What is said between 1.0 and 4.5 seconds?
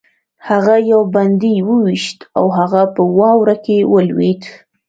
بندي وویشت او هغه په واوره کې ولوېد